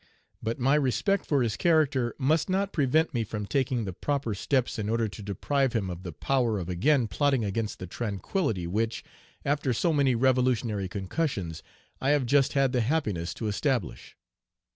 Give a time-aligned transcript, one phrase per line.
[0.41, 4.79] But my respect for his character must not prevent me from taking the proper steps
[4.79, 9.03] in order to deprive him of the power of again plotting against the tranquillity which,
[9.45, 11.61] after so many revolutionary concussions,
[12.01, 14.17] I have just had the happiness to establish.